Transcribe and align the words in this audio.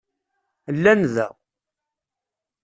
Llan 0.75 1.01
da. 1.13 1.27